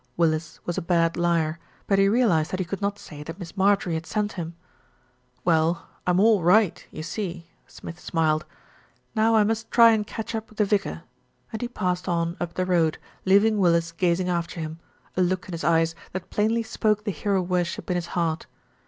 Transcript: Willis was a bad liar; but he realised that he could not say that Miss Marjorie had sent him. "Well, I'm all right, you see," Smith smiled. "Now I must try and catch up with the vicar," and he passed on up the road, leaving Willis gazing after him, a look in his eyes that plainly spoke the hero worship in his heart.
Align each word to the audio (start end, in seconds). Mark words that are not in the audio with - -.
Willis 0.17 0.59
was 0.65 0.79
a 0.79 0.81
bad 0.81 1.15
liar; 1.15 1.59
but 1.85 1.99
he 1.99 2.09
realised 2.09 2.49
that 2.49 2.59
he 2.59 2.65
could 2.65 2.81
not 2.81 2.97
say 2.97 3.21
that 3.21 3.37
Miss 3.37 3.55
Marjorie 3.55 3.93
had 3.93 4.07
sent 4.07 4.33
him. 4.33 4.55
"Well, 5.45 5.89
I'm 6.07 6.19
all 6.19 6.41
right, 6.41 6.83
you 6.89 7.03
see," 7.03 7.51
Smith 7.67 7.99
smiled. 7.99 8.43
"Now 9.13 9.35
I 9.35 9.43
must 9.43 9.69
try 9.69 9.91
and 9.91 10.07
catch 10.07 10.33
up 10.33 10.49
with 10.49 10.57
the 10.57 10.65
vicar," 10.65 11.03
and 11.53 11.61
he 11.61 11.67
passed 11.67 12.09
on 12.09 12.35
up 12.39 12.55
the 12.55 12.65
road, 12.65 12.97
leaving 13.25 13.59
Willis 13.59 13.91
gazing 13.91 14.27
after 14.27 14.59
him, 14.59 14.79
a 15.15 15.21
look 15.21 15.45
in 15.47 15.51
his 15.51 15.63
eyes 15.63 15.93
that 16.13 16.31
plainly 16.31 16.63
spoke 16.63 17.03
the 17.03 17.11
hero 17.11 17.39
worship 17.39 17.91
in 17.91 17.95
his 17.95 18.07
heart. 18.17 18.47